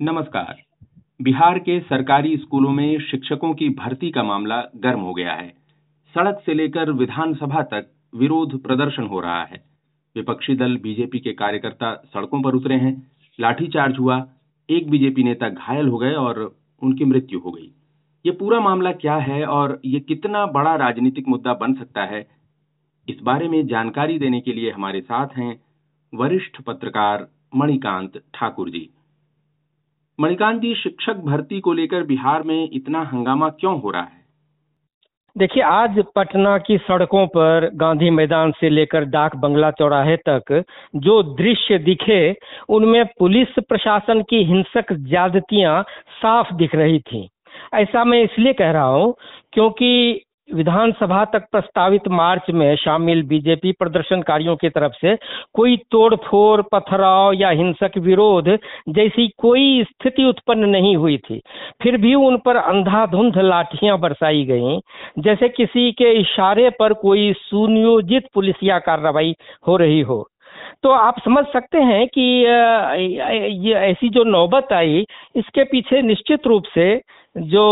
[0.00, 0.60] नमस्कार।
[1.22, 5.48] बिहार के सरकारी स्कूलों में शिक्षकों की भर्ती का मामला गर्म हो गया है।
[6.14, 9.62] सड़क से लेकर विधानसभा तक विरोध प्रदर्शन हो रहा है।
[10.16, 12.92] विपक्षी दल बीजेपी के कार्यकर्ता सड़कों पर उतरे हैं।
[13.38, 14.16] लाठीचार्ज हुआ।
[14.68, 16.40] एक बीजेपी नेता घायल हो गए और
[16.82, 17.70] उनकी मृत्यु हो गई।
[18.24, 22.26] ये पूरा मामला क्या है और ये कितना बड़ा राजनीतिक मुद्दा बन सकता है,
[23.08, 25.60] इस बारे में जानकारी देने के लिए हमारे साथ हैं
[26.12, 28.88] वरिष्ठ पत्रकार मणिकांत ठाकुर जी।
[30.20, 34.20] मणिकांत जी, शिक्षक भर्ती को लेकर बिहार में इतना हंगामा क्यों हो रहा है?
[35.38, 40.64] देखिए, आज पटना की सड़कों पर गांधी मैदान से लेकर डाक बंगला चौराहे तक
[40.96, 42.36] जो दृश्य दिखे,
[42.68, 45.82] उनमें पुलिस प्रशासन की हिंसक ज्यादतियाँ
[46.22, 47.28] साफ़ दिख रही थी।
[47.74, 49.14] ऐसा मैं इसलिए कह रहा हूँ
[49.52, 50.20] क्योंकि
[50.54, 55.16] विधानसभा तक प्रस्तावित मार्च में शामिल बीजेपी प्रदर्शनकारियों की तरफ़ से
[55.54, 61.40] कोई तोड़फोड़, पथराव या हिंसक विरोध जैसी कोई स्थिति उत्पन्न नहीं हुई थी।
[61.82, 64.80] फिर भी उन पर अंधाधुंध लाठियाँ बरसाई गईं।
[65.18, 69.34] जैसे किसी के इशारे पर कोई सुनियोजित पुलिसिया कार्रवाई
[69.68, 70.29] हो रही हो।
[70.82, 72.20] तो आप समझ सकते हैं कि
[73.66, 75.04] ये ऐसी जो नौबत आई
[75.36, 76.86] इसके पीछे निश्चित रूप से
[77.36, 77.64] जो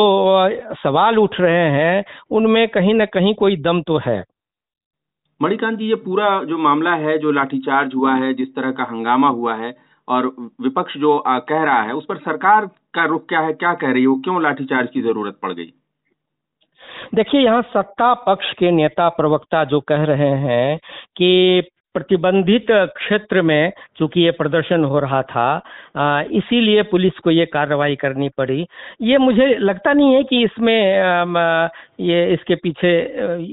[0.83, 4.23] सवाल उठ रहे हैं उनमें कहीं ना कहीं कोई दम तो है।
[5.43, 9.29] मणिकांत जी ये पूरा जो मामला है जो लाठीचार्ज हुआ है जिस तरह का हंगामा
[9.29, 9.77] हुआ है
[10.09, 10.27] और
[10.63, 14.03] विपक्ष जो कह रहा है उस पर सरकार का रुख क्या है क्या कह रही
[14.03, 15.73] है क्यों लाठीचार्ज की ज़रूरत पड़ गई?
[17.15, 20.79] देखिए यहाँ सत्ता पक्ष के नेता प्रवक्ता जो कह रहे हैं
[21.17, 21.63] कि
[21.95, 28.29] प्रतिबंधित क्षेत्र में चूँकि ये प्रदर्शन हो रहा था इसीलिए पुलिस को ये कार्रवाई करनी
[28.39, 28.67] पड़ी।
[29.03, 31.69] ये मुझे लगता नहीं है कि इसमें
[32.01, 32.97] ये इसके पीछे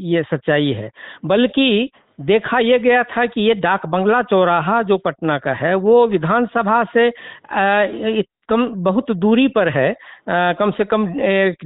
[0.09, 0.89] ये सच्चाई है।
[1.25, 1.89] बल्कि
[2.21, 6.83] देखा यह गया था कि ये डाक बंगला चौराहा जो पटना का है, वो विधानसभा
[6.93, 7.09] से
[8.49, 11.05] कम बहुत दूरी पर है आ, कम से कम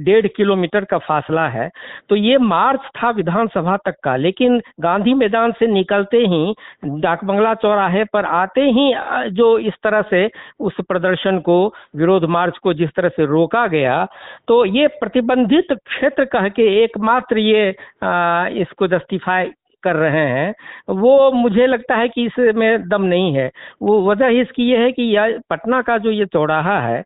[0.00, 1.68] डेढ़ किलोमीटर का फासला है।
[2.08, 6.54] तो ये मार्च था विधानसभा तक का लेकिन गांधी मैदान से निकलते ही
[7.00, 8.92] डाक बंगला चौराहे पर आते ही
[9.32, 10.28] जो इस तरह से
[10.60, 11.56] उस प्रदर्शन को
[11.96, 14.04] विरोध मार्च को जिस तरह से रोका गया
[14.48, 17.68] तो ये प्रतिबंधित क्षेत्र कह के एकमात्र ये
[18.04, 19.50] आ, इसको जस्टिफाई
[19.82, 20.54] कर रहे हैं,
[20.90, 23.50] वो मुझे लगता है कि इसमें दम नहीं है।
[23.82, 27.02] वो वजह इसकी ये है कि यह पटना का जो ये चौराहा है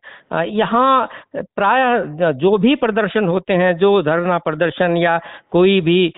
[0.49, 1.07] यहाँ
[1.55, 5.17] प्राय जो भी प्रदर्शन होते हैं, जो धरना प्रदर्शन या
[5.51, 6.13] कोई भी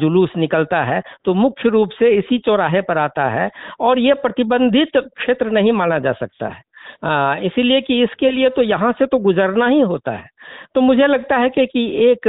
[0.00, 4.96] जुलूस निकलता है तो मुख्य रूप से इसी चौराहे पर आता है और ये प्रतिबंधित
[4.96, 6.64] क्षेत्र नहीं माना जा सकता है।
[7.46, 10.28] इसीलिए कि इसके लिए तो यहाँ से तो गुजरना ही होता है।
[10.74, 12.28] तो मुझे लगता है कि, कि एक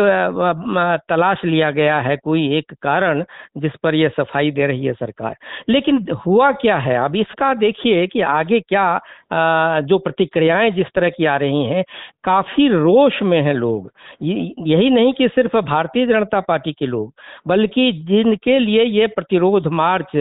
[1.10, 3.24] तलाश लिया गया है कोई एक कारण
[3.58, 5.36] जिस पर यह सफ़ाई दे रही है सरकार।
[5.70, 6.98] लेकिन हुआ क्या है?
[7.06, 8.88] अब इसका देखिए कि आगे क्या
[9.88, 11.84] जो प्रतिक्रियाएँ जिस तरह की आ रही हैं
[12.24, 13.90] काफ़ी रोष में हैं लोग।
[14.22, 17.14] यही नहीं कि सिर्फ़ भारतीय जनता पार्टी के लोग
[17.48, 20.16] बल्कि जिनके लिए ये प्रतिरोध मार्च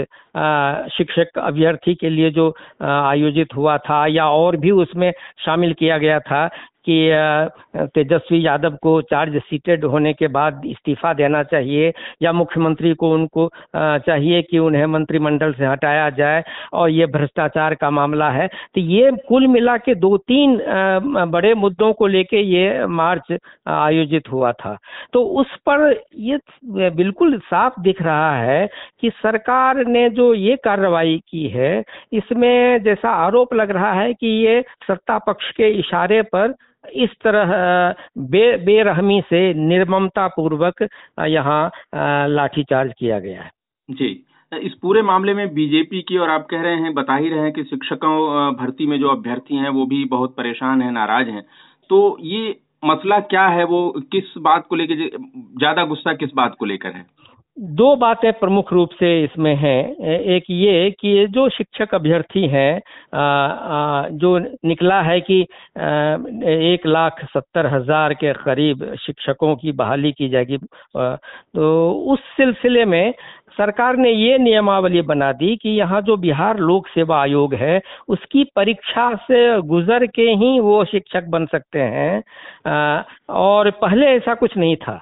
[0.92, 2.48] शिक्षक अभ्यर्थी के लिए जो
[2.82, 5.12] आयोजित हुआ था या और भी उसमें
[5.44, 6.48] शामिल किया गया था
[6.88, 11.92] कि तेजस्वी यादव को चार्ज सीटेड होने के बाद इस्तीफा देना चाहिए
[12.22, 16.42] या मुख्यमंत्री को उनको चाहिए कि उन्हें मंत्रिमंडल से हटाया जाए
[16.72, 20.56] और ये भ्रष्टाचार का मामला है। तो ये कुल मिला के दो तीन
[21.30, 23.32] बड़े मुद्दों को लेके ये मार्च
[23.68, 24.76] आयोजित हुआ था।
[25.12, 26.38] तो उस पर ये
[26.91, 28.68] बिल्कुल साफ़ दिख रहा है
[29.00, 31.82] कि सरकार ने जो ये कार्रवाई की है,
[32.12, 36.54] इसमें जैसा आरोप लग रहा है कि ये सत्ता पक्ष के इशारे पर
[36.94, 37.52] इस तरह
[38.19, 40.82] बे, बेरहमी से निर्ममता पूर्वक
[41.20, 41.70] यहाँ
[42.28, 43.50] लाठीचार्ज किया गया है।
[43.88, 47.41] जी। इस पूरे मामले में बीजेपी की और आप कह रहे हैं, बता ही रहे
[47.41, 51.42] हैं कि शिक्षकों भर्ती में जो अभ्यर्थी हैं, वो भी बहुत परेशान हैं, नाराज़ हैं।
[51.91, 53.64] तो ये मसला क्या है?
[53.64, 54.94] वो किस बात को लेकर
[55.58, 57.04] ज़्यादा गुस्सा किस बात को लेकर है?
[57.56, 62.80] दो बातें प्रमुख रूप से इसमें हैं। एक ये कि जो शिक्षक अभ्यर्थी हैं
[64.18, 70.58] जो निकला है कि एक लाख सत्तर हज़ार के करीब शिक्षकों की बहाली की जाएगी
[70.97, 73.12] तो उस सिलसिले में
[73.59, 78.44] सरकार ने ये नियमावली बना दी कि यहाँ जो बिहार लोक सेवा आयोग है, उसकी
[78.56, 83.04] परीक्षा से गुजर के ही वो शिक्षक बन सकते हैं।
[83.36, 85.00] और पहले ऐसा कुछ नहीं था।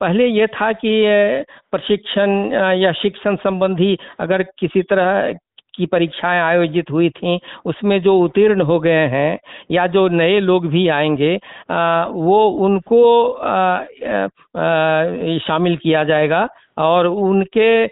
[0.00, 0.92] पहले ये था कि
[1.70, 2.30] प्रशिक्षण
[2.78, 5.32] या शिक्षण संबंधी अगर किसी तरह
[5.74, 9.38] की परीक्षाएँ आयोजित हुई थी उसमें जो उत्तीर्ण हो गए हैं
[9.70, 11.38] या जो नए लोग भी आएँगे
[11.70, 13.02] आ, वो उनको
[15.38, 16.46] शामिल किया जाएगा।
[16.78, 17.86] और उनके,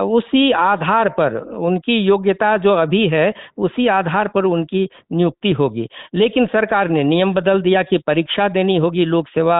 [0.00, 6.46] उसी आधार पर, उनकी योग्यता जो अभी है, उसी आधार पर उनकी नियुक्ति होगी। लेकिन
[6.46, 9.58] सरकार ने नियम बदल दिया कि परीक्षा देनी होगी लोक सेवा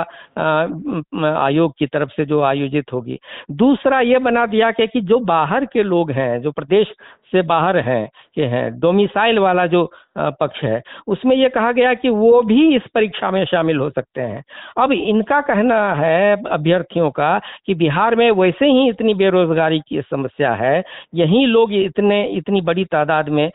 [1.39, 3.19] आयोग की तरफ़ से जो आयोजित होगी।
[3.51, 6.87] दूसरा ये बना दिया कि कि जो बाहर के लोग हैं, जो प्रदेश
[7.33, 12.09] से बाहर हैं, के हैं डोमिसाइल वाला जो पक्ष है, उसमें यह कहा गया कि
[12.09, 14.43] वो भी इस परीक्षा में शामिल हो सकते हैं।
[14.79, 20.53] अब इनका कहना है अभ्यर्थियों का कि बिहार में वैसे ही इतनी बेरोजगारी की समस्या
[20.55, 20.83] है।
[21.15, 23.51] यही लोग इतने इतनी बड़ी तादाद में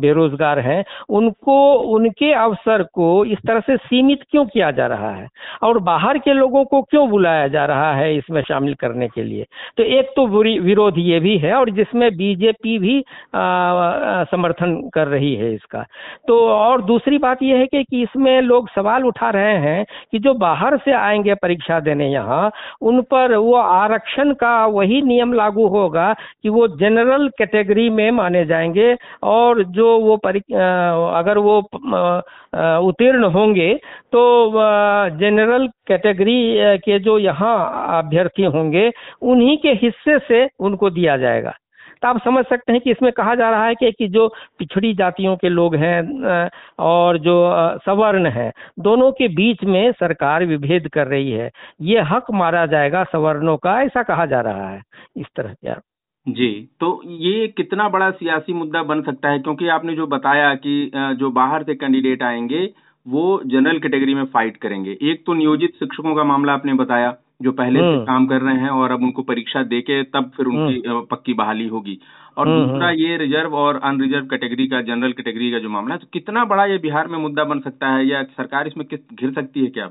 [0.00, 5.28] बेरोजगार हैं। उनको उनके अवसर को इस तरह से सीमित क्यों किया जा रहा है?
[5.62, 9.46] और बाहर के लोगों को क्यों बुलाया जा रहा है इसमें शामिल करने के लिए?
[9.76, 10.26] तो एक तो
[10.60, 12.98] विरोध ये भी है और जिसमें बीजेपी भी
[13.34, 15.84] आ, समर्थन कर रही है इसका।
[16.28, 20.34] तो और दूसरी बात यह है कि, इसमें लोग सवाल उठा रहे हैं कि जो
[20.34, 22.50] बाहर से आएँगे परीक्षा देने यहाँ
[22.80, 23.54] उन पर वो
[23.96, 26.12] आरक्षण का वही नियम लागू होगा
[26.42, 28.94] कि वो जनरल कैटेगरी में माने जाएँगे
[29.24, 31.58] और जो वो परि अगर वो
[32.88, 33.72] उत्तीर्ण होंगे
[34.12, 34.22] तो
[35.20, 36.38] जनरल कैटेगरी
[36.78, 37.56] के जो यहाँ
[37.98, 38.90] अभ्यर्थी होंगे,
[39.22, 41.54] उन्हीं के हिस्से से उनको दिया जाएगा।
[42.02, 44.28] तो आप समझ सकते हैं कि इसमें कहा जा रहा है कि, कि जो
[44.58, 46.48] पिछड़ी जातियों के लोग हैं
[46.84, 47.36] और जो
[47.86, 51.50] सवर्ण हैं दोनों के बीच में सरकार विभेद कर रही है।
[51.82, 54.82] ये हक मारा जाएगा सवर्णों का ऐसा कहा जा रहा है।
[55.16, 55.74] इस तरह के
[56.26, 56.48] जी
[56.80, 59.38] तो ये कितना बड़ा सियासी मुद्दा बन सकता है?
[59.38, 62.64] क्योंकि आपने जो बताया कि जो बाहर से कैंडिडेट आएँगे
[63.06, 67.52] वो जनरल कैटेगरी में फाइट करेंगे। एक तो नियोजित शिक्षकों का मामला आपने बताया जो
[67.52, 70.82] पहले से हम्म। काम कर रहे हैं और अब उनको परीक्षा देके तब फिर उनकी
[70.88, 71.98] हम्म। पक्की बहाली होगी
[72.36, 76.00] और हम्म, दूसरा ये रिज़र्व और अनरिजर्व कैटेगरी का जनरल कैटेगरी का जो मामला है
[76.00, 79.32] तो कितना बड़ा ये बिहार में मुद्दा बन सकता है या सरकार इसमें किस घिर
[79.32, 79.86] सकती है क्या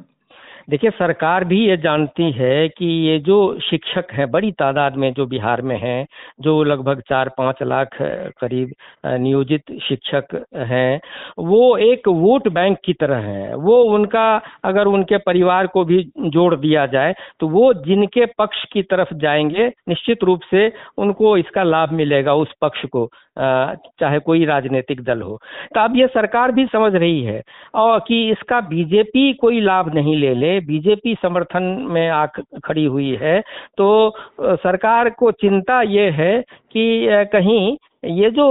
[0.67, 5.25] देखिए, सरकार भी ये जानती है कि ये जो शिक्षक हैं, बड़ी तादाद में जो
[5.25, 6.05] बिहार में हैं,
[6.41, 7.97] जो लगभग चार पाँच लाख
[8.39, 8.71] करीब
[9.05, 10.35] नियोजित शिक्षक
[10.69, 10.99] हैं,
[11.39, 14.25] वो एक वोट बैंक की तरह हैं। वो उनका,
[14.63, 19.67] अगर उनके परिवार को भी जोड़ दिया जाए तो वो जिनके पक्ष की तरफ़ जाएँगे,
[19.89, 25.39] निश्चित रूप से उनको इसका लाभ मिलेगा उस पक्ष को। चाहे कोई राजनीतिक दल हो।
[25.75, 27.41] तो अब यह सरकार भी समझ रही है
[27.75, 32.25] और कि इसका बीजेपी कोई लाभ नहीं ले ले। बीजेपी समर्थन में आ
[32.65, 33.39] खड़ी हुई है।
[33.77, 36.39] तो सरकार को चिंता ये है
[36.71, 38.47] कि कहीं ये जो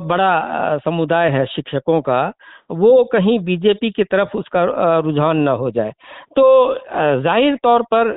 [0.00, 2.20] बड़ा समुदाय है शिक्षकों का
[2.70, 4.62] वो कहीं बीजेपी की तरफ़ उसका
[5.00, 5.92] रुझान न हो जाए।
[6.36, 6.74] तो
[7.22, 8.08] ज़ाहिर तौर पर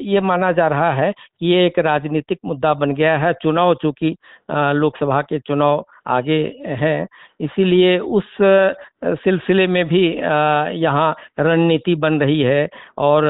[0.00, 4.14] ये माना जा रहा है कि ये एक राजनीतिक मुद्दा बन गया है। चुनाव चूँकि
[4.50, 6.40] लोकसभा के चुनाव आगे
[6.80, 7.06] हैं।
[7.40, 8.36] इसीलिए उस
[9.24, 10.02] सिलसिले में भी
[10.76, 12.68] यहाँ रणनीति बन रही है
[12.98, 13.24] और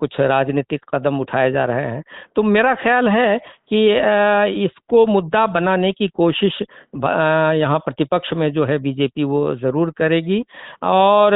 [0.00, 2.02] कुछ राजनीतिक कदम उठाए जा रहे हैं।
[2.36, 3.38] तो मेरा ख्याल है
[3.72, 3.84] कि
[4.64, 6.62] इसको मुद्दा बनाने की कोशिश
[6.94, 10.42] यहाँ प्रतिपक्ष में जो है बीजेपी वो ज़रूर करेगी।
[10.84, 11.32] और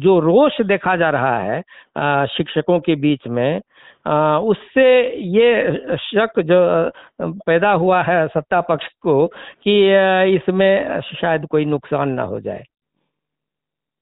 [0.00, 3.60] जो रोष देखा जा रहा है शिक्षकों के बीच में
[4.06, 4.86] उससे
[5.28, 6.60] ये शक जो
[7.20, 9.26] पैदा हुआ है सत्ता पक्ष को
[9.62, 9.80] कि
[10.36, 12.64] इसमें शायद कोई नुकसान ना हो जाए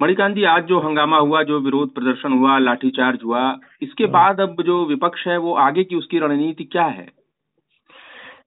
[0.01, 3.43] मणिकांत जी आज जो हंगामा हुआ जो विरोध प्रदर्शन हुआ लाठीचार्ज हुआ
[3.83, 7.07] इसके हाँ। बाद अब जो विपक्ष है वो आगे की उसकी रणनीति क्या है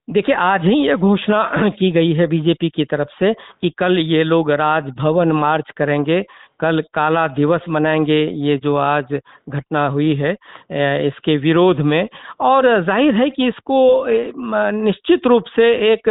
[0.08, 4.22] देखिए, आज ही ये घोषणा की गई है बीजेपी की तरफ़ से कि कल ये
[4.24, 6.20] लोग राजभवन मार्च करेंगे,
[6.60, 9.12] कल काला दिवस मनाएँगे, ये जो आज
[9.48, 10.32] घटना हुई है
[11.06, 12.08] इसके विरोध में।
[12.40, 13.80] और ज़ाहिर है कि इसको
[14.84, 16.08] निश्चित रूप से एक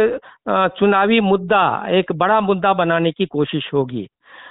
[0.78, 4.06] चुनावी मुद्दा, एक बड़ा मुद्दा बनाने की कोशिश होगी।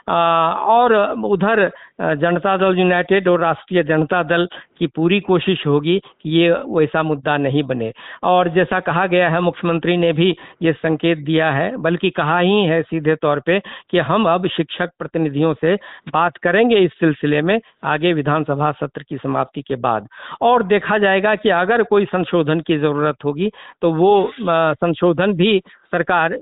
[0.08, 0.94] और
[1.26, 1.70] उधर
[2.16, 4.48] जनता दल यूनाइटेड और राष्ट्रीय जनता दल
[4.80, 7.92] की पूरी कोशिश होगी कि ये वैसा मुद्दा नहीं बने।
[8.24, 12.64] और जैसा कहा गया है, मुख्यमंत्री ने भी ये संकेत दिया है, बल्कि कहा ही
[12.64, 13.60] है सीधे तौर पे
[13.92, 15.76] कि हम अब शिक्षक प्रतिनिधियों से
[16.10, 20.08] बात करेंगे इस सिलसिले में आगे विधानसभा सत्र की समाप्ति के बाद।
[20.42, 23.50] और देखा जाएगा कि अगर कोई संशोधन की ज़रूरत होगी
[23.82, 25.62] तो वो संशोधन भी
[25.96, 26.38] सरकार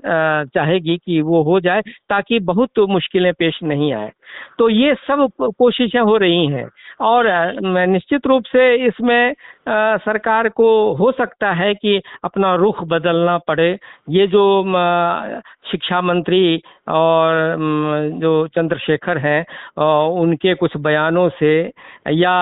[0.54, 4.10] चाहेगी कि वो हो जाए ताकि बहुत मुश्किलें पेश नहीं आए।
[4.58, 6.68] तो ये सब कोशिशें हो रही हैं
[7.00, 7.26] और
[7.88, 9.34] निश्चित रूप से इसमें
[9.98, 13.70] सरकार को हो सकता है कि अपना रुख बदलना पड़े।
[14.10, 14.44] ये जो
[15.70, 17.56] शिक्षा मंत्री और
[18.20, 19.44] जो चंद्रशेखर हैं
[20.14, 21.54] उनके कुछ बयानों से
[22.12, 22.34] या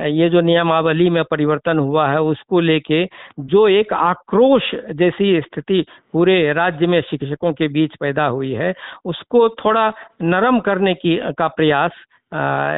[0.00, 3.04] ये जो नियमावली में परिवर्तन हुआ है, उसको लेके
[3.40, 8.72] जो एक आक्रोश जैसी स्थिति पूरे राज्य में शिक्षकों के बीच पैदा हुई है।
[9.04, 9.88] उसको थोड़ा
[10.24, 12.04] नरम करने की, का प्रयास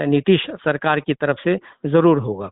[0.08, 2.50] नीतीश सरकार की तरफ़ से ज़रूर होगा।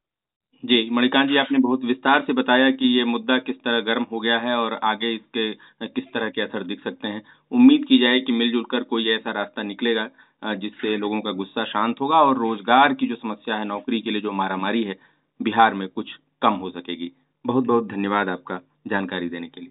[0.63, 4.21] जी, मणिकांत जी, आपने बहुत विस्तार से बताया कि ये मुद्दा किस तरह गर्म हो
[4.21, 5.53] गया है और आगे इसके,
[5.87, 7.23] किस तरह के असर दिख सकते हैं।
[7.53, 10.09] उम्मीद की जाए कि मिलजुल कर कोई ऐसा रास्ता निकलेगा
[10.55, 14.21] जिससे लोगों का गुस्सा शांत होगा और रोज़गार की जो समस्या है, नौकरी के लिए
[14.21, 14.97] जो मारामारी है,
[15.41, 17.13] बिहार में कुछ कम हो सकेगी।
[17.45, 19.71] बहुत बहुत धन्यवाद आपका जानकारी देने के लिए।